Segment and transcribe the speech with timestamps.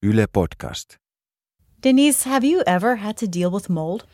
[0.00, 0.96] Yle Podcast.
[1.80, 4.06] Denise, have you ever had to deal with mold?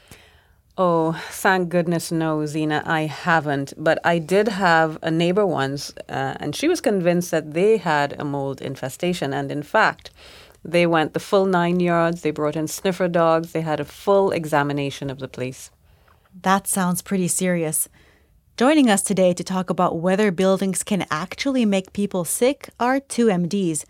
[0.79, 3.75] Oh, thank goodness no, Zina, I haven't.
[3.77, 8.19] But I did have a neighbor once, uh, and she was convinced that they had
[8.19, 9.35] a mold infestation.
[9.35, 10.11] And in fact,
[10.65, 12.23] they went the full nine yards.
[12.23, 13.53] They brought in sniffer dogs.
[13.53, 15.71] They had a full examination of the place.
[16.41, 17.91] That sounds pretty serious.
[18.57, 23.27] Joining us today to talk about whether buildings can actually make people sick are two
[23.27, 23.85] MDs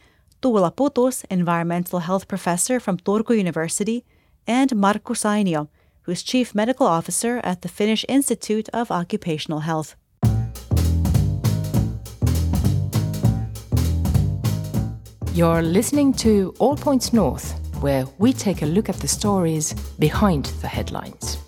[0.44, 4.04] Tuula Putus, environmental health professor from Turku University,
[4.46, 5.68] and Markku Sainio,
[6.02, 9.96] who's chief medical officer at the Finnish Institute of Occupational Health.
[15.32, 20.44] You're listening to All Points North, where we take a look at the stories behind
[20.60, 21.38] the headlines.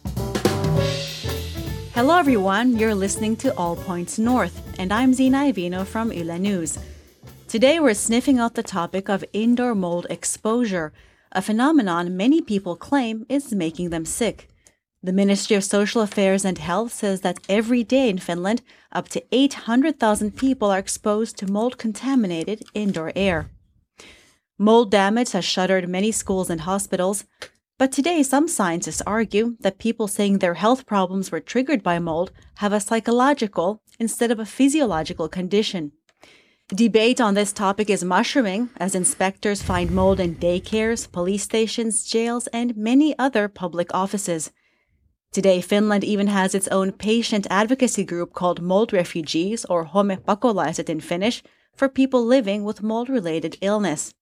[1.92, 2.78] Hello, everyone.
[2.78, 6.78] You're listening to All Points North, and I'm Zina Iovino from Yle News.
[7.48, 10.92] Today, we're sniffing out the topic of indoor mold exposure,
[11.30, 14.48] a phenomenon many people claim is making them sick.
[15.00, 19.22] The Ministry of Social Affairs and Health says that every day in Finland, up to
[19.30, 23.48] 800,000 people are exposed to mold contaminated indoor air.
[24.58, 27.27] Mold damage has shuttered many schools and hospitals,
[27.78, 32.33] but today some scientists argue that people saying their health problems were triggered by mold
[32.56, 35.92] have a psychological instead of a physiological condition.
[36.75, 42.48] Debate on this topic is mushrooming as inspectors find mold in daycares, police stations, jails,
[42.48, 44.50] and many other public offices.
[45.31, 50.98] Today, Finland even has its own patient advocacy group called Mold Refugees, or Homepakolaiset in
[50.98, 54.12] Finnish, for people living with mold related illness.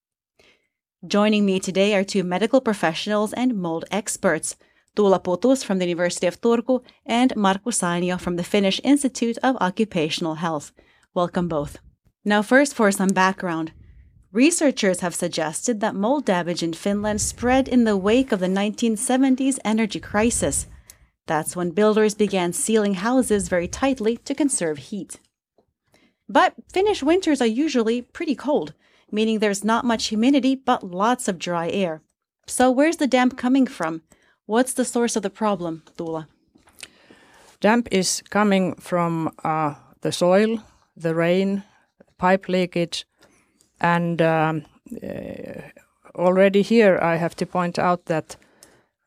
[1.07, 4.57] Joining me today are two medical professionals and mold experts,
[4.95, 9.57] Tuula Putus from the University of Turku and Markku Sainio from the Finnish Institute of
[9.63, 10.73] Occupational Health.
[11.15, 11.79] Welcome both.
[12.25, 13.73] Now, first, for some background.
[14.33, 19.59] Researchers have suggested that mold damage in Finland spread in the wake of the 1970s
[19.65, 20.67] energy crisis.
[21.27, 25.21] That's when builders began sealing houses very tightly to conserve heat.
[26.29, 28.73] But Finnish winters are usually pretty cold,
[29.13, 32.03] meaning there's not much humidity but lots of dry air.
[32.47, 34.03] So, where's the damp coming from?
[34.47, 36.27] What's the source of the problem, Tuula?
[37.61, 40.63] Damp is coming from uh, the soil,
[40.97, 41.63] the rain,
[42.19, 43.07] pipe leakage,
[43.81, 44.65] and um,
[45.03, 45.61] uh,
[46.15, 48.37] already here I have to point out that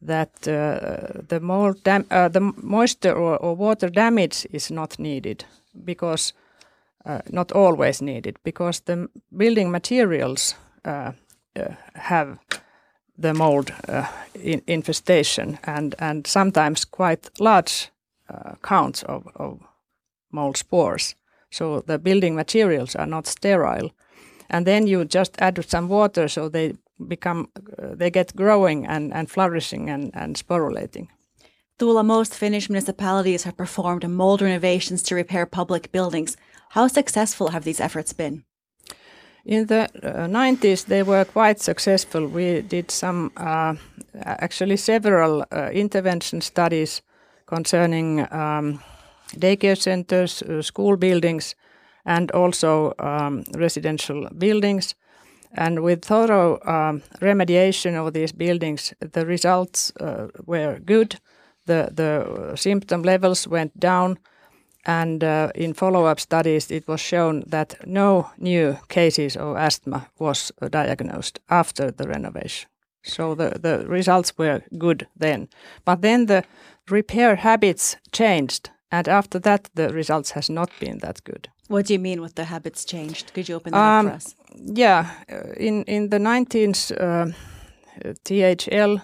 [0.02, 5.46] that uh, the, uh, the moisture or, or, water damage is not needed
[5.84, 6.34] because
[7.06, 11.14] uh, not always needed because the building materials uh,
[11.56, 12.38] uh, have
[13.18, 13.72] the mold
[14.36, 17.90] in infestation and, and sometimes quite large
[18.62, 19.60] counts of, of
[20.32, 21.16] mold spores.
[21.52, 23.92] So the building materials are not sterile.
[24.50, 26.74] And then you just add some water so they
[27.08, 31.08] become, uh, they get growing and, and flourishing and, and sporulating.
[31.80, 36.38] Tuula, most Finnish municipalities have performed mold renovations to repair public buildings.
[36.70, 38.44] How successful have these efforts been?
[39.46, 42.28] In the uh, 90s, they were quite successful.
[42.28, 43.76] We did some, uh,
[44.26, 47.02] actually, several uh, intervention studies
[47.46, 48.82] concerning um,
[49.36, 51.56] daycare centers, uh, school buildings,
[52.06, 54.96] and also um, residential buildings.
[55.54, 61.20] And with thorough um, remediation of these buildings, the results uh, were good.
[61.66, 64.20] The, the symptom levels went down,
[64.86, 70.52] and uh, in follow-up studies, it was shown that no new cases of asthma was
[70.70, 72.70] diagnosed after the renovation.
[73.04, 75.50] So the, the results were good then.
[75.86, 76.44] But then the
[76.90, 81.50] repair habits changed and after that, the results has not been that good.
[81.68, 83.34] What do you mean with the habits changed?
[83.34, 84.36] Could you open that um, up for us?
[84.56, 87.32] Yeah, uh, in in the 19th, uh,
[88.24, 89.02] THL,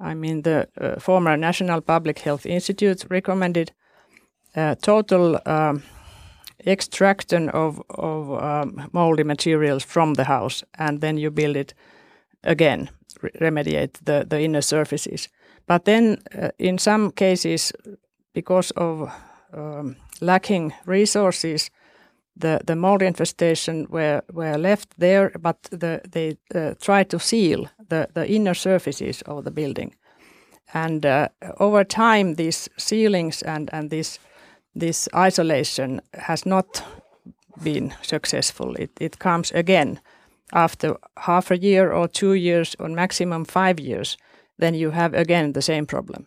[0.00, 3.72] I mean the uh, former National Public Health Institute, recommended
[4.56, 5.82] uh, total um,
[6.66, 11.74] extraction of of um, moldy materials from the house, and then you build it
[12.44, 12.88] again,
[13.22, 15.28] re remediate the the inner surfaces.
[15.66, 17.72] But then, uh, in some cases,
[18.32, 19.10] because of
[19.52, 21.70] um, lacking resources,
[22.36, 27.68] the, the mold infestation were, were left there, but the, they uh, tried to seal
[27.88, 29.94] the, the inner surfaces of the building.
[30.74, 31.28] And uh,
[31.60, 34.18] over time, these sealings and, and this,
[34.74, 36.82] this isolation has not
[37.62, 38.74] been successful.
[38.76, 40.00] It, it comes again
[40.52, 44.16] after half a year or two years or maximum five years,
[44.58, 46.26] then you have again the same problem.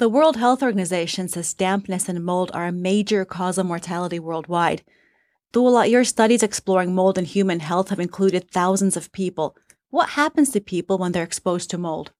[0.00, 4.82] The World Health Organization says dampness and mold are a major cause of mortality worldwide.
[5.52, 9.54] Tuula, your studies exploring mold and human health have included thousands of people.
[9.90, 12.12] What happens to people when they're exposed to mold?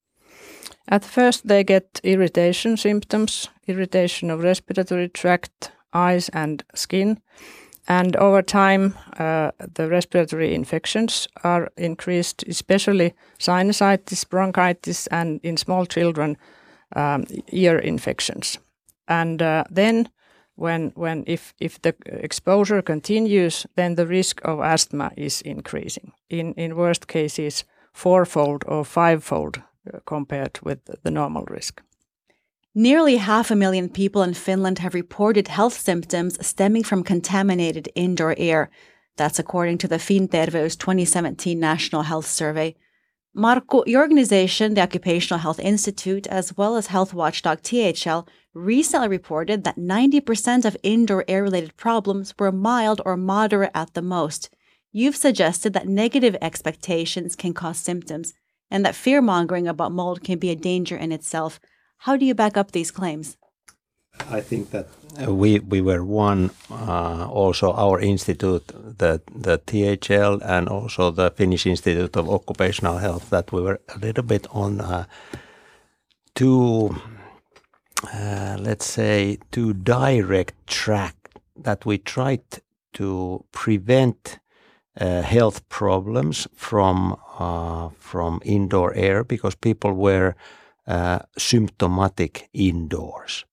[0.89, 7.23] At first, they get irritation symptoms, irritation of respiratory tract, eyes, and skin.
[7.89, 15.87] And over time, uh, the respiratory infections are increased, especially sinusitis, bronchitis, and in small
[15.87, 16.37] children,
[16.97, 18.59] um, ear infections.
[19.09, 20.09] And uh, then,
[20.55, 26.13] when, when if, if the exposure continues, then the risk of asthma is increasing.
[26.29, 31.83] In, in worst cases, fourfold or fivefold uh, compared with the normal risk.
[32.75, 38.35] Nearly half a million people in Finland have reported health symptoms stemming from contaminated indoor
[38.39, 38.71] air.
[39.17, 42.77] That's according to the Finterveys 2017 National Health Survey.
[43.37, 49.63] Markku, your organization, the Occupational Health Institute, as well as health watchdog THL, recently reported
[49.63, 54.51] that 90% of indoor air related problems were mild or moderate at the most.
[54.91, 58.35] You've suggested that negative expectations can cause symptoms
[58.69, 61.61] and that fear mongering about mold can be a danger in itself.
[61.99, 63.37] How do you back up these claims?
[64.31, 64.87] I think that
[65.29, 68.67] we we were one uh, also our institute
[68.99, 73.99] the the THL and also the Finnish Institute of Occupational Health that we were a
[73.99, 75.05] little bit on uh,
[76.35, 76.97] too
[78.15, 81.17] uh, let's say too direct track
[81.57, 82.43] that we tried
[82.95, 84.39] to prevent
[85.01, 90.35] uh, health problems from uh, from indoor air because people were
[90.87, 93.45] uh, symptomatic indoors.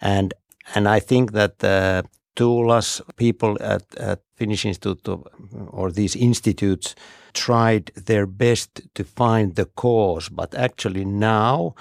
[0.00, 0.34] And
[0.74, 2.02] and I think that uh,
[2.34, 5.26] Tuulas people at, at Finnish Institute of,
[5.68, 6.94] or these institutes
[7.32, 11.74] tried their best to find the cause, but actually now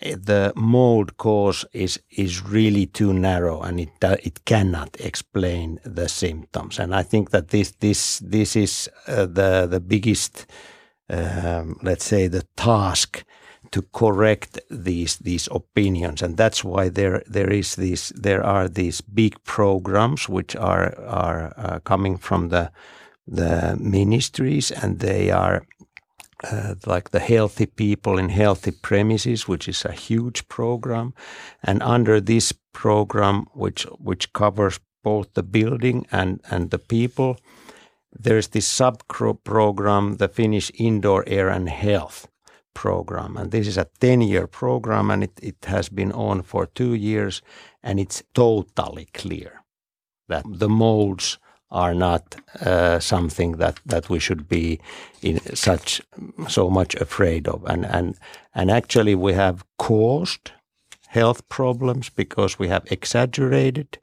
[0.00, 3.90] eh, the mold cause is is really too narrow and it
[4.22, 6.78] it cannot explain the symptoms.
[6.78, 10.46] And I think that this this this is uh, the the biggest
[11.10, 13.24] um, let's say the task
[13.70, 19.00] to correct these these opinions, and that's why there there is these there are these
[19.00, 22.70] big programs which are are uh, coming from the
[23.26, 25.66] the ministries, and they are
[26.44, 31.12] uh, like the healthy people in healthy premises, which is a huge program,
[31.62, 37.36] and under this program, which which covers both the building and and the people,
[38.12, 39.02] there's this sub
[39.44, 42.28] program, the Finnish Indoor Air and Health,
[42.78, 43.36] program.
[43.36, 46.94] And this is a 10 year program and it, it has been on for two
[46.94, 47.42] years.
[47.82, 49.64] And it's totally clear
[50.28, 51.38] that the molds
[51.70, 54.80] are not uh, something that, that we should be
[55.22, 56.00] in such
[56.48, 57.64] so much afraid of.
[57.64, 58.16] And, and,
[58.54, 60.52] and actually, we have caused
[61.08, 63.98] health problems because we have exaggerated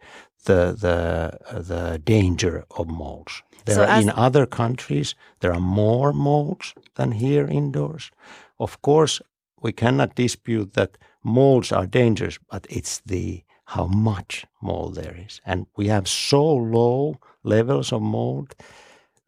[0.45, 3.41] the, the, the danger of molds.
[3.65, 8.11] There So are, in other countries, there are more molds than here indoors.
[8.59, 9.21] Of course,
[9.61, 15.41] we cannot dispute that molds are dangerous, but it's the how much mold there is.
[15.45, 18.55] And we have so low levels of mold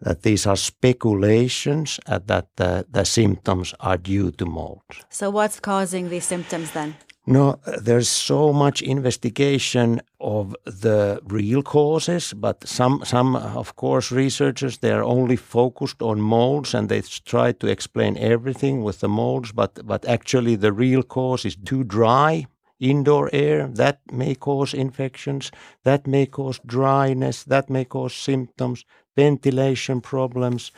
[0.02, 4.84] that these are speculations uh, that the, the symptoms are due to mold.
[5.10, 6.96] So, what's causing these symptoms then?
[7.30, 14.78] No, there's so much investigation of the real causes, but some, some, of course, researchers
[14.78, 19.52] they are only focused on molds and they try to explain everything with the molds.
[19.52, 22.48] But, but actually, the real cause is too dry
[22.80, 23.68] indoor air.
[23.68, 25.52] That may cause infections.
[25.84, 27.44] That may cause dryness.
[27.44, 28.86] That may cause symptoms,
[29.18, 30.72] ventilation problems,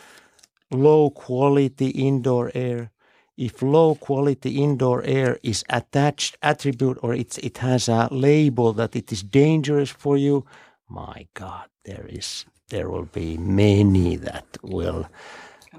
[0.71, 2.89] low quality indoor air
[3.39, 8.96] if low quality indoor air is attached attribute or it's it has a label that
[8.96, 10.46] it is dangerous for you
[10.89, 15.05] my god there is there will be many that will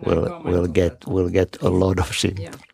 [0.07, 2.64] will will get will get a lot of symptoms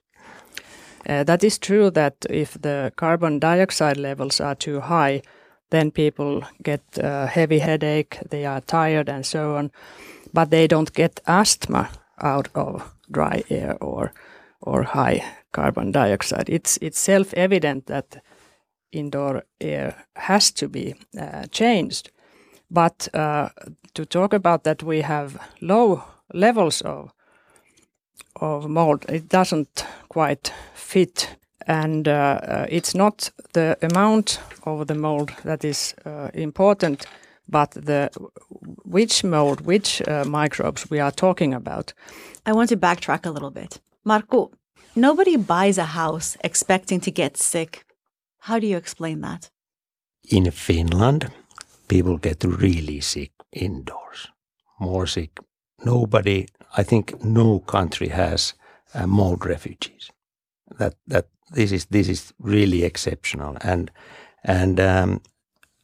[1.08, 5.22] Uh, that is true that if the carbon dioxide levels are too high,
[5.70, 9.70] then people get uh, heavy headache, they are tired, and so on.
[10.32, 14.12] But they don't get asthma out of dry air or
[14.66, 16.48] or high carbon dioxide.
[16.48, 18.22] It's it's self evident that
[18.92, 22.10] indoor air has to be uh, changed.
[22.70, 23.48] But uh,
[23.94, 26.02] to talk about that, we have low
[26.34, 27.12] levels of
[28.40, 29.04] of mold.
[29.08, 35.64] It doesn't quite fit, and uh, uh, it's not the amount of the mold that
[35.64, 37.06] is uh, important,
[37.48, 38.10] but the
[38.84, 41.94] which mold, which uh, microbes we are talking about.
[42.46, 43.80] I want to backtrack a little bit.
[44.06, 44.52] Markku,
[44.94, 47.84] nobody buys a house expecting to get sick.
[48.38, 49.50] How do you explain that?
[50.28, 51.30] in finland
[51.86, 54.28] people get really sick indoors
[54.80, 55.38] more sick
[55.84, 56.46] nobody,
[56.76, 58.54] I think, no country has
[58.94, 60.10] uh, mold refugees.
[60.78, 63.90] That that this is this is really exceptional, and
[64.44, 65.20] and um,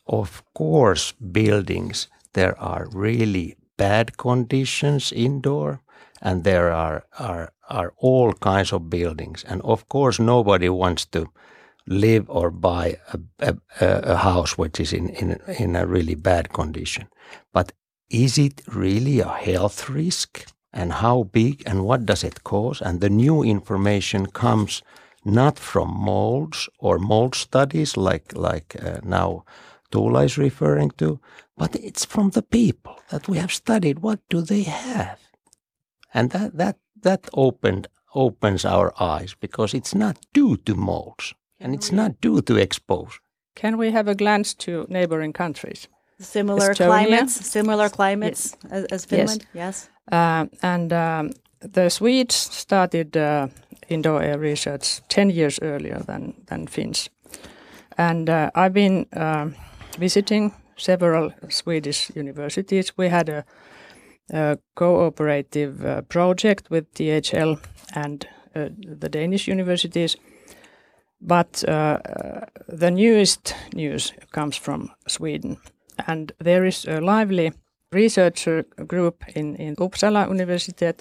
[0.06, 5.80] of course, buildings there are really bad conditions indoor,
[6.20, 11.26] and there are are are all kinds of buildings, and of course, nobody wants to
[11.86, 13.18] live or buy a,
[13.80, 17.08] a, a house which is in, in in a really bad condition.
[17.52, 17.72] But
[18.08, 20.46] is it really a health risk?
[20.74, 22.80] And how big and what does it cause?
[22.80, 24.82] And the new information comes
[25.24, 29.44] not from molds or mold studies like like uh, now
[29.90, 31.20] Tuula is referring to,
[31.56, 33.98] but it's from the people that we have studied.
[33.98, 35.18] What do they have?
[36.14, 41.74] And that that that opened opens our eyes because it's not due to molds and
[41.74, 43.20] it's not due to exposure.
[43.54, 45.88] Can we have a glance to neighboring countries?
[46.18, 46.86] Similar Estonia?
[46.86, 49.46] climates, similar climates as, as Finland.
[49.54, 49.90] Yes.
[50.12, 51.30] Uh, and um,
[51.60, 53.48] the Swedes started uh,
[53.88, 57.10] indoor air research 10 years earlier than, than Finns.
[57.98, 59.54] And uh, I've been um
[59.98, 62.92] visiting several Swedish universities.
[62.96, 63.44] We had a,
[64.30, 67.54] a cooperative uh, project with THL
[67.94, 68.68] and uh,
[69.00, 70.16] the Danish universities.
[71.20, 75.56] But uh, uh, the newest news comes from Sweden.
[76.06, 77.52] And there is a lively
[77.92, 81.00] researcher group in, in Uppsala Universitet,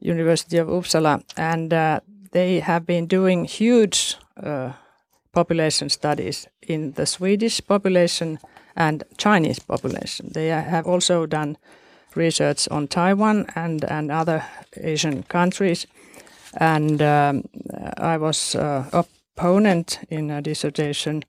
[0.00, 2.00] University of Uppsala, and uh,
[2.32, 4.72] they have been doing huge uh,
[5.32, 8.38] population studies in the Swedish population
[8.76, 10.30] and Chinese population.
[10.32, 11.56] They have also done
[12.16, 14.44] research on Taiwan and, and other
[14.76, 15.86] Asian countries.
[16.56, 17.44] And um,
[17.96, 21.24] I was uh, opponent in a dissertation,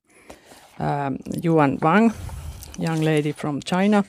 [0.79, 2.13] um, Yuan Wang,
[2.79, 4.03] young lady from China.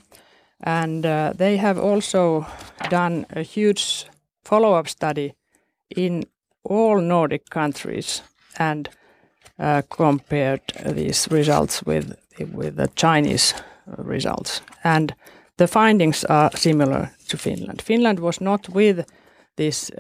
[0.61, 2.47] And uh, they have also
[2.91, 4.07] done a huge
[4.45, 5.35] follow-up study
[5.97, 6.25] in
[6.65, 8.23] all Nordic countries
[8.59, 8.89] and
[9.59, 12.17] uh, compared these results with
[12.53, 13.55] with the Chinese
[13.99, 15.15] results, and
[15.57, 17.83] the findings are similar to Finland.
[17.83, 19.05] Finland was not with
[19.57, 19.91] this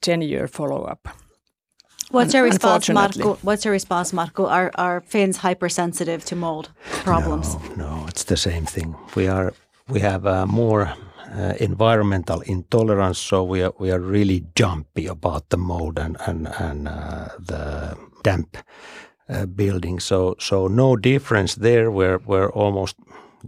[0.00, 1.08] ten-year follow-up.
[2.10, 3.38] What's your response, Marco?
[3.42, 4.46] What's your response, Markku?
[4.48, 6.70] Are are Finns hypersensitive to mold
[7.04, 7.56] problems?
[7.76, 8.94] No, no, it's the same thing.
[9.16, 9.52] We are
[9.88, 10.82] we have uh, more
[11.34, 16.48] uh, environmental intolerance, so we are we are really jumpy about the mold and and
[16.60, 18.56] and uh, the damp
[19.28, 20.00] uh, building.
[20.00, 21.90] So so no difference there.
[21.90, 22.96] We're we're almost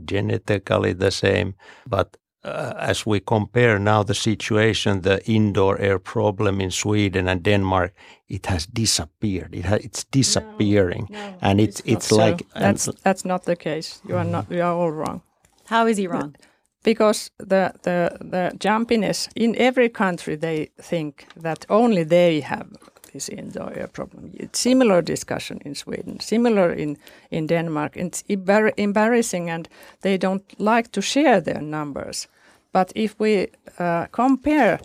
[0.04, 1.54] genetically the same,
[1.86, 2.16] but.
[2.44, 7.92] Uh, as we compare now the situation, the indoor air problem in Sweden and Denmark,
[8.28, 9.54] it has disappeared.
[9.54, 11.08] It ha- it's disappearing,
[11.40, 12.16] and it's it's, not so.
[12.16, 14.00] like and that's that's not the case.
[14.08, 14.46] You are not.
[14.50, 15.20] You are all wrong.
[15.64, 16.36] How is he wrong?
[16.82, 22.68] because the, the the jumpiness in every country they think that only they have
[23.12, 24.30] this indoor air problem.
[24.34, 26.96] It's similar discussion in Sweden, similar in
[27.30, 27.96] in Denmark.
[27.96, 29.68] It's embar- embarrassing, and
[30.00, 32.28] they don't like to share their numbers.
[32.72, 33.46] But if we
[33.78, 34.78] uh, compare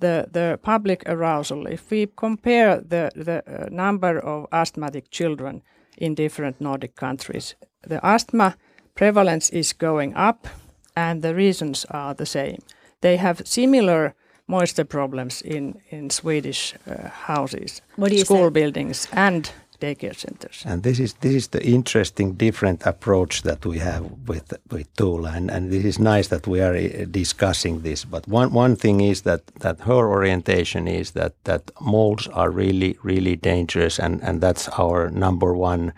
[0.00, 5.62] the the public arousal, if we compare the the uh, number of asthmatic children
[5.98, 7.56] in different Nordic countries,
[7.88, 8.54] the asthma
[8.94, 10.48] prevalence is going up
[10.96, 12.58] and the reasons are the same.
[13.00, 14.14] They have similar
[14.50, 18.50] moisture problems in, in Swedish uh, houses, What do you school say?
[18.60, 20.62] buildings, and daycare centers.
[20.66, 25.36] And this is this is the interesting different approach that we have with with Tuula,
[25.36, 28.04] and, and this is nice that we are uh, discussing this.
[28.04, 32.96] But one one thing is that that her orientation is that that molds are really
[33.02, 35.92] really dangerous, and and that's our number one.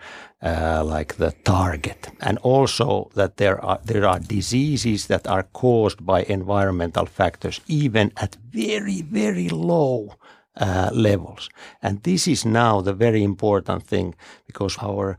[0.45, 6.05] Uh, like the target, and also that there are there are diseases that are caused
[6.05, 10.17] by environmental factors, even at very very low
[10.57, 11.49] uh, levels.
[11.81, 15.17] And this is now the very important thing because our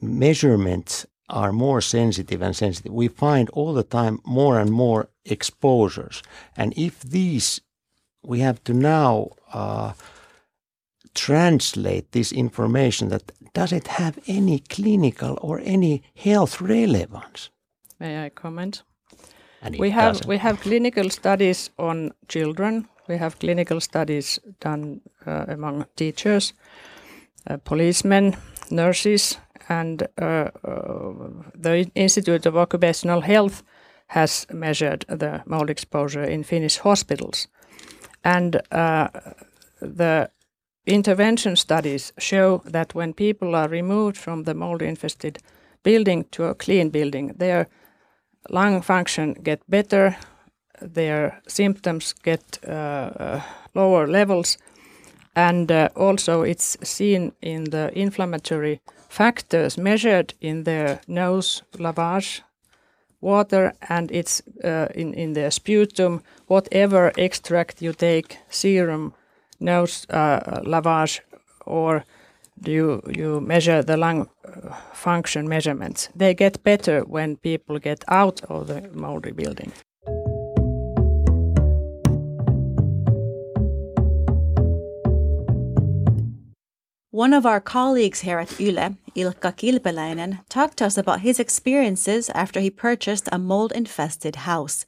[0.00, 2.92] measurements are more sensitive and sensitive.
[2.92, 6.22] We find all the time more and more exposures.
[6.56, 7.60] And if these,
[8.22, 9.92] we have to now uh,
[11.14, 17.50] translate this information that does it have any clinical or any health relevance?
[17.98, 18.82] May I comment?
[19.78, 20.28] We have doesn't.
[20.28, 22.88] we have clinical studies on children.
[23.08, 26.52] We have clinical studies done uh, among teachers,
[27.50, 28.36] uh, policemen,
[28.70, 29.38] nurses,
[29.68, 31.12] and uh, uh,
[31.54, 33.62] the Institute of Occupational Health
[34.08, 37.48] has measured the mold exposure in Finnish hospitals,
[38.24, 39.08] and uh,
[39.80, 40.30] the
[40.86, 45.38] intervention studies show that when people are removed from the mold infested
[45.82, 47.68] building to a clean building, their
[48.50, 50.16] lung function get better,
[50.80, 53.40] their symptoms get uh, uh,
[53.74, 54.58] lower levels.
[55.34, 62.42] And uh, also, it's seen in the inflammatory factors measured in their nose lavage
[63.20, 69.14] water and it's uh, in, in the sputum, whatever extract you take, serum,
[69.60, 71.20] nose uh, lavage,
[71.66, 72.04] or
[72.64, 74.28] you, you measure the lung
[74.92, 76.08] function measurements.
[76.14, 79.72] They get better when people get out of the moldy building.
[87.18, 92.30] One of our colleagues here at Yle, Ilkka Kilpeläinen, talked to us about his experiences
[92.30, 94.86] after he purchased a mold infested house.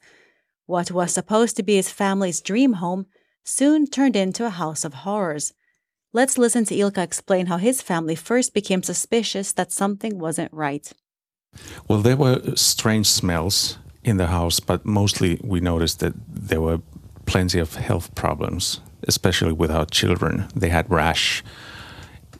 [0.65, 3.07] What was supposed to be his family's dream home
[3.43, 5.51] soon turned into a house of horrors.
[6.13, 10.89] Let's listen to Ilkka explain how his family first became suspicious that something wasn't right.
[11.89, 16.79] Well, there were strange smells in the house, but mostly we noticed that there were
[17.25, 20.47] plenty of health problems, especially with our children.
[20.55, 21.43] They had rash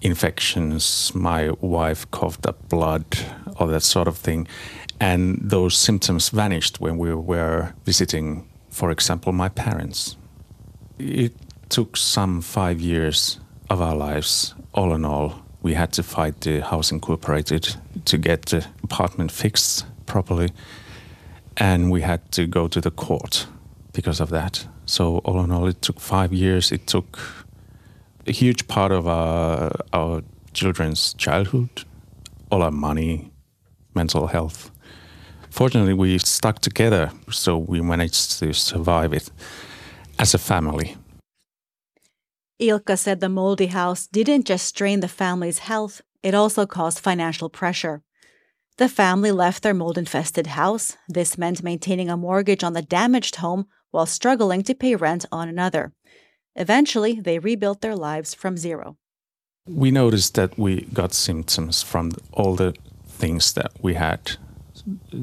[0.02, 3.06] infections, my wife coughed up blood,
[3.58, 4.48] all that sort of thing.
[5.00, 10.16] And those symptoms vanished when we were visiting, for example, my parents.
[11.00, 11.34] It
[11.70, 13.40] took some five years
[13.70, 15.44] of our lives, all in all.
[15.64, 20.50] We had to fight the housing cooperated to get the apartment fixed properly.
[21.58, 23.48] And we had to go to the court
[23.94, 24.68] because of that.
[24.86, 26.72] So, all in all, it took five years.
[26.72, 27.20] It took
[28.28, 30.22] a huge part of our, our
[30.54, 31.84] children's childhood,
[32.52, 33.32] all our money,
[33.94, 34.72] mental health.
[35.50, 39.30] Fortunately, we stuck together, so we managed to survive it
[40.18, 40.96] as a family.
[42.62, 47.50] Ilkka said the moldy house didn't just strain the family's health, it also caused financial
[47.50, 48.04] pressure.
[48.78, 50.98] The family left their mold infested house.
[51.10, 55.50] This meant maintaining a mortgage on the damaged home while struggling to pay rent on
[55.50, 55.94] another.
[56.56, 58.98] Eventually, they rebuilt their lives from zero.
[59.68, 62.74] We noticed that we got symptoms from all the
[63.08, 64.32] things that we had.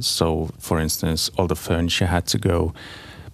[0.00, 2.72] So, for instance, all the furniture had to go.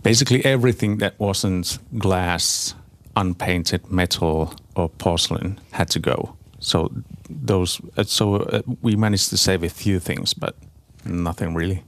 [0.03, 2.75] Basically, everything that wasn't glass,
[3.17, 6.37] unpainted metal, or porcelain had to go.
[6.59, 6.91] So,
[7.29, 7.81] those.
[7.97, 10.57] Uh, so uh, we managed to save a few things, but
[11.05, 11.83] nothing really.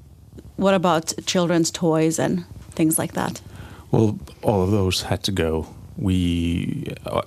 [0.56, 3.40] What about children's toys and things like that?
[3.90, 5.66] Well, all of those had to go
[5.96, 7.22] we, uh,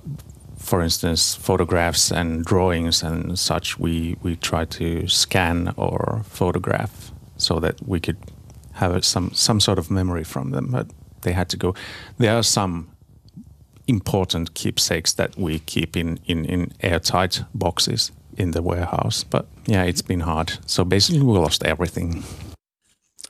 [0.58, 7.60] for instance, photographs and drawings and such, we, we try to scan or photograph so
[7.60, 8.18] that we could
[8.74, 10.68] have some, some sort of memory from them.
[10.72, 10.88] But
[11.22, 11.76] they had to go.
[12.18, 12.90] There are some
[13.88, 19.24] important keepsakes that we keep in, in, in airtight boxes in the warehouse.
[19.24, 20.54] But yeah, it's been hard.
[20.66, 22.24] So basically, we lost everything.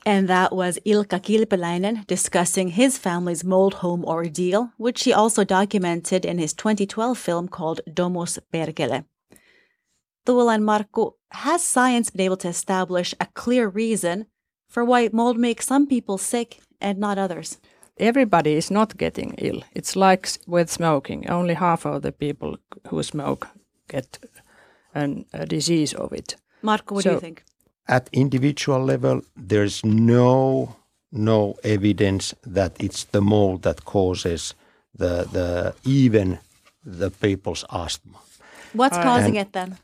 [0.06, 6.26] And that was Ilkka Kilpeläinen discussing his family's mold home ordeal, which he also documented
[6.26, 9.04] in his 2012 film called Domus Perkele.
[10.28, 14.26] And Markku, has science been able to establish a clear reason
[14.68, 17.58] for why mold makes some people sick and not others?
[17.98, 19.64] Everybody is not getting ill.
[19.74, 21.30] It's like with smoking.
[21.30, 22.58] Only half of the people
[22.88, 23.48] who smoke
[23.88, 24.20] get
[24.94, 26.36] an, a disease of it.
[26.62, 27.44] Marco, what so, do you think?
[27.90, 30.76] At individual level, there's no
[31.12, 34.54] no evidence that it's the mold that causes
[34.96, 36.38] the the even
[36.86, 38.20] the people's asthma.
[38.74, 39.78] What's uh, causing it then?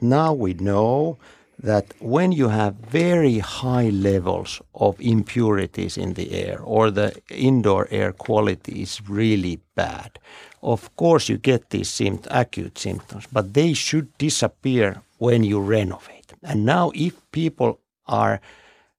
[0.00, 1.18] Now we know
[1.62, 7.86] that when you have very high levels of impurities in the air or the indoor
[7.90, 10.18] air quality is really bad,
[10.62, 16.32] of course you get these sympt- acute symptoms, but they should disappear when you renovate.
[16.42, 18.40] And now, if people are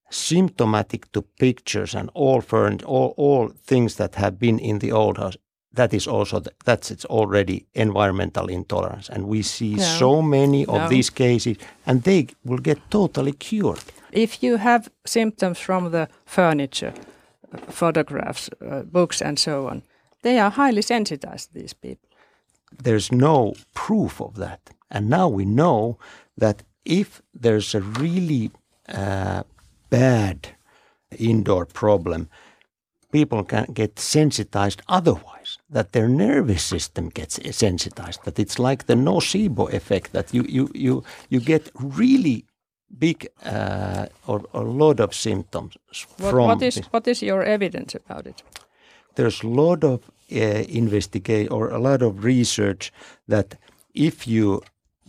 [0.10, 5.18] symptomatic to pictures and all furniture, all, all things that have been in the old
[5.18, 5.38] house,
[5.74, 9.84] that is also that's it's already environmental intolerance, and we see no.
[9.84, 13.84] so many of these cases, and they will get totally cured.
[14.12, 16.94] If you have symptoms from the furniture,
[17.70, 19.82] photographs, uh, books, and so on,
[20.22, 21.50] they are highly sensitized.
[21.54, 22.08] These people.
[22.84, 24.60] There's no proof of that,
[24.94, 25.98] and now we know
[26.38, 28.52] that if there's a really
[28.88, 29.44] uh,
[29.90, 30.50] bad
[31.18, 32.30] indoor problem,
[33.12, 38.96] people can get sensitized otherwise, that their nervous system gets sensitized, that it's like the
[38.96, 42.46] nocebo effect, that you, you, you, you get really
[42.98, 45.76] big uh, or a lot of symptoms
[46.20, 48.44] what, from what is, What is your evidence about it?
[49.16, 50.36] There's a lot of uh,
[50.70, 52.92] investigate or a lot of research
[53.28, 53.56] that
[53.94, 54.62] if you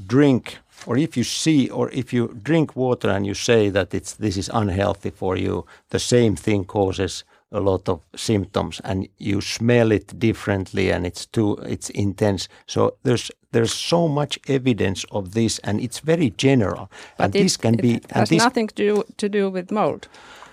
[0.06, 4.14] drink or if you see or if you drink water and you say that it's
[4.14, 9.40] this is unhealthy for you, the same thing causes a lot of symptoms and you
[9.40, 15.34] smell it differently and it's too it's intense so there's there's so much evidence of
[15.34, 18.42] this and it's very general But and it, this can it be has and this
[18.42, 20.08] nothing to do, to do with mold.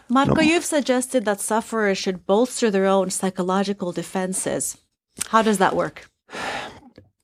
[0.09, 4.77] Marco, you've suggested that sufferers should bolster their own psychological defenses.
[5.29, 6.11] How does that work?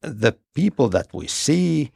[0.01, 1.91] the people that we see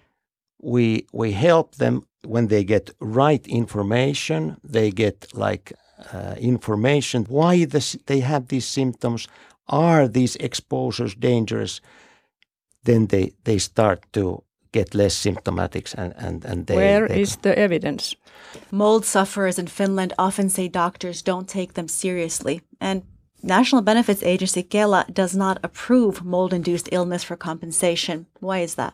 [0.61, 5.73] we we help them when they get right information they get like
[6.13, 9.27] uh, information why this, they have these symptoms
[9.67, 11.81] are these exposures dangerous
[12.83, 17.37] then they they start to get less symptomatics and and, and they, Where they is
[17.37, 18.15] the evidence?
[18.71, 23.03] Mold sufferers in Finland often say doctors don't take them seriously, and
[23.43, 28.27] National Benefits Agency Kela does not approve mold induced illness for compensation.
[28.39, 28.93] Why is that?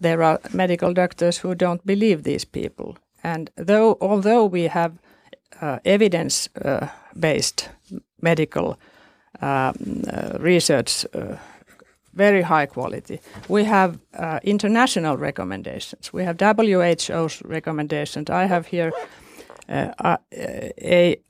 [0.00, 2.96] There are medical doctors who don't believe these people.
[3.22, 4.92] And though, although we have
[5.60, 7.68] uh, evidence-based
[8.20, 8.78] medical
[9.40, 9.74] um,
[10.12, 11.36] uh, research, uh,
[12.14, 16.12] very high quality, we have uh, international recommendations.
[16.12, 18.30] We have WHO's recommendations.
[18.30, 18.92] I have here
[19.68, 20.16] uh,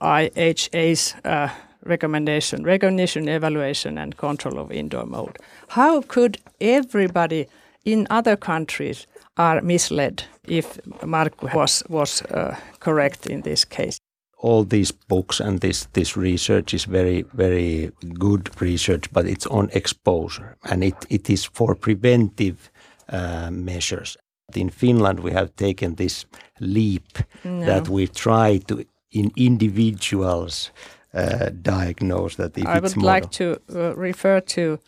[0.01, 1.49] AIHA's uh,
[1.85, 5.39] recommendation, recognition, evaluation, and control of indoor mold.
[5.69, 7.49] How could everybody
[7.89, 13.99] in other countries are misled if Mark was was uh, correct in this case?
[14.41, 19.69] all these books and this this research is very very good research, but it's on
[19.73, 22.71] exposure and it, it is for preventive
[23.13, 24.17] uh, measures.
[24.55, 26.27] In Finland, we have taken this
[26.61, 30.71] leap that we try to in individuals
[31.15, 34.79] uh, diagnose that if I would like to uh, refer to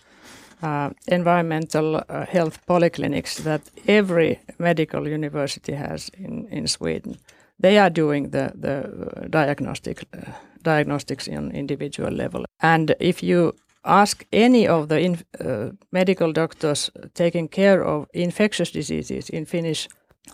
[0.62, 7.16] uh, environmental uh, health polyclinics that every medical university has in, in Sweden.
[7.62, 12.44] They are doing the, the uh, diagnostic, uh, diagnostics on individual level.
[12.60, 19.30] And if you ask any of the uh, medical doctors taking care of infectious diseases
[19.30, 19.88] in Finnish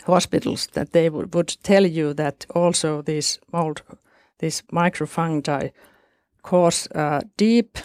[0.06, 3.82] hospitals, that they would, would tell you that also these mold,
[4.38, 5.70] these microfungi
[6.42, 7.78] cause uh, deep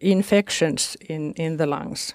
[0.00, 2.14] infections in, in the lungs.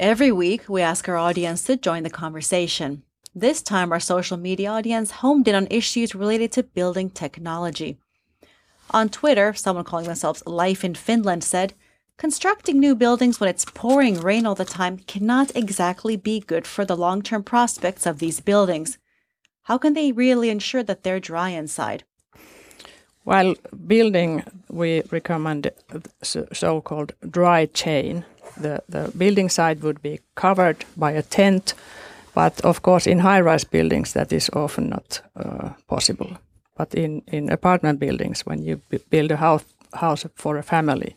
[0.00, 3.02] Every week, we ask our audience to join the conversation.
[3.34, 7.98] This time, our social media audience homed in on issues related to building technology.
[8.90, 11.74] On Twitter, someone calling themselves Life in Finland said,
[12.16, 16.84] Constructing new buildings when it's pouring rain all the time cannot exactly be good for
[16.84, 18.98] the long term prospects of these buildings.
[19.62, 22.04] How can they really ensure that they're dry inside?
[23.24, 23.54] While
[23.86, 25.70] building, we recommend
[26.22, 28.24] so- so-called dry chain.
[28.60, 31.74] The, the building site would be covered by a tent,
[32.34, 36.30] but of course in high-rise buildings that is often not uh, possible.
[36.76, 41.16] But in, in apartment buildings, when you build a house, house for a family,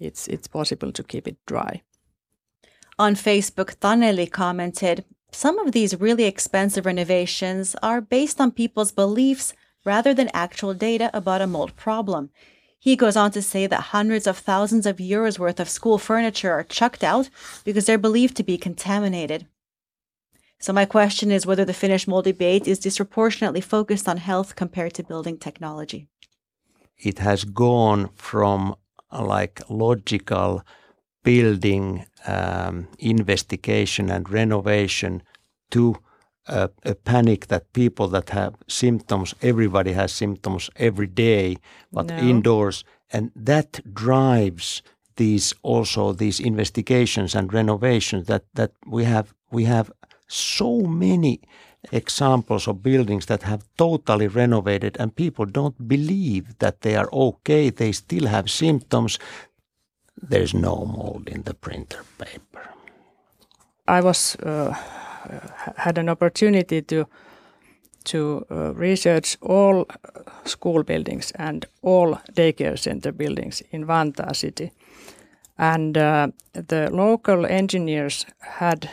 [0.00, 1.82] it's, it's possible to keep it dry.
[2.98, 9.52] On Facebook, Taneli commented, Some of these really expensive renovations are based on people's beliefs
[9.84, 12.30] rather than actual data about a mold problem.
[12.78, 16.52] He goes on to say that hundreds of thousands of euros worth of school furniture
[16.52, 17.30] are chucked out
[17.64, 19.46] because they're believed to be contaminated.
[20.58, 24.94] So, my question is whether the Finnish mold debate is disproportionately focused on health compared
[24.94, 26.08] to building technology.
[26.98, 28.74] it has gone from
[29.12, 30.62] like logical
[31.22, 35.22] building um, investigation and renovation
[35.70, 35.96] to
[36.46, 41.56] a, a panic that people that have symptoms, everybody has symptoms every day,
[41.92, 42.16] but No.
[42.16, 44.82] indoors, and that drives
[45.16, 49.90] these also these investigations and renovations that that we have we have
[50.26, 51.40] so many
[51.92, 57.70] examples of buildings that have totally renovated and people don't believe that they are okay.
[57.70, 59.18] They still have symptoms.
[60.30, 62.70] There's no mold in the printer paper.
[63.86, 64.74] I was uh,
[65.76, 67.06] had an opportunity to
[68.04, 74.72] to uh, research all uh, school buildings and all daycare center buildings in Vantaa city,
[75.58, 78.90] and uh, the local engineers had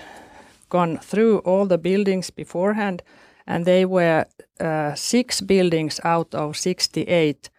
[0.70, 3.04] gone through all the buildings beforehand,
[3.46, 4.26] and they were
[4.60, 7.50] uh, six buildings out of 68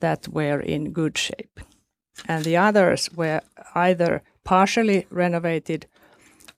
[0.00, 1.60] that were in good shape,
[2.28, 3.40] and the others were
[3.74, 5.86] either partially renovated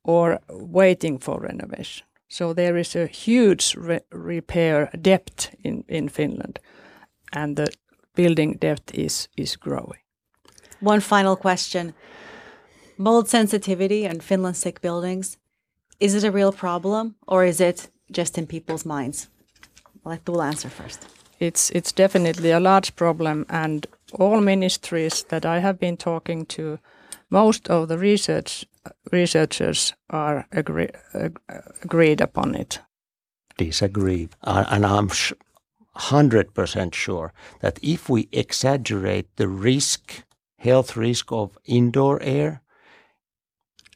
[0.03, 2.07] or waiting for renovation.
[2.29, 6.61] So there is a huge re- repair debt in, in Finland,
[7.33, 7.67] and the
[8.15, 10.01] building debt is, is growing.
[10.81, 11.95] One final question
[12.97, 15.39] Mold sensitivity in Finland's sick buildings,
[16.01, 19.29] is it a real problem or is it just in people's minds?
[20.05, 21.07] I'll let Tuula answer first.
[21.39, 26.79] It's, it's definitely a large problem, and all ministries that I have been talking to,
[27.31, 28.67] most of the research
[29.13, 31.39] researchers are agree, ag,
[31.83, 32.81] agreed upon it.
[33.57, 35.11] Disagree, uh, and I'm
[35.95, 40.23] hundred percent sure that if we exaggerate the risk,
[40.59, 42.63] health risk of indoor air,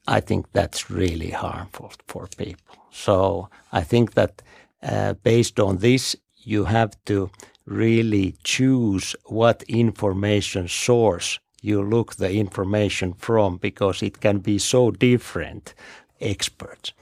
[0.07, 2.77] I think that's really harmful for people.
[2.90, 4.42] So I think that
[4.83, 7.31] uh, based on this, you have to
[7.64, 14.90] really choose what information source you look the information from because it can be so
[14.90, 15.74] different
[16.20, 16.92] experts.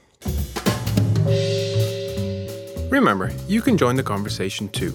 [2.89, 4.93] Remember, you can join the conversation too.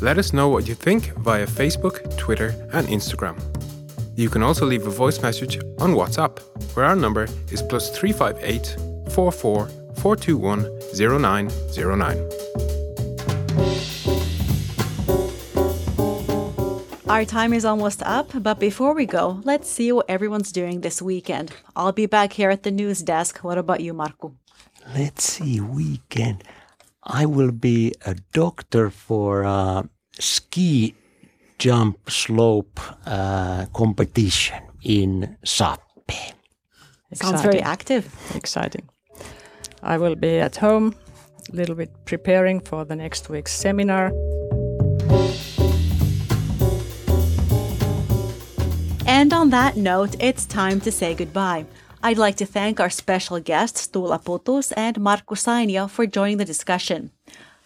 [0.00, 3.36] Let us know what you think via Facebook, Twitter, and Instagram.
[4.16, 6.38] You can also leave a voice message on WhatsApp,
[6.76, 8.76] where our number is plus 358
[9.12, 12.43] 44 421 0909.
[17.14, 21.00] Our time is almost up, but before we go, let's see what everyone's doing this
[21.00, 21.52] weekend.
[21.76, 23.38] I'll be back here at the news desk.
[23.44, 24.34] What about you, Marco?
[24.96, 26.42] Let's see, weekend.
[27.04, 30.96] I will be a doctor for a ski
[31.56, 36.32] jump slope uh, competition in Sappee.
[37.12, 38.12] Sounds very active.
[38.34, 38.88] Exciting.
[39.84, 40.96] I will be at home,
[41.52, 44.10] a little bit preparing for the next week's seminar.
[49.06, 51.66] And on that note, it's time to say goodbye.
[52.02, 56.44] I'd like to thank our special guests, Tuula Putus and Markku Sainio, for joining the
[56.44, 57.10] discussion.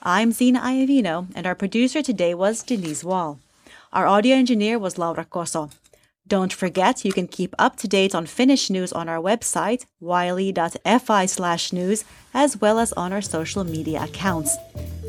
[0.02, 3.40] I'm Zina Iovino, and our producer today was Denise Wall.
[3.92, 5.70] Our audio engineer was Laura Koso.
[6.28, 11.26] Don't forget you can keep up to date on Finnish news on our website, yle.fi
[11.26, 14.56] slash news, as well as on our social media accounts.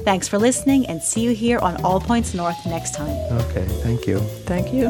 [0.06, 3.18] Thanks for listening and see you here on All Points North next time.
[3.42, 4.20] Okay, thank you.
[4.48, 4.90] Thank you.